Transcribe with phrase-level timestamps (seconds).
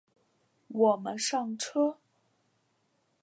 [0.69, 1.99] 我们上车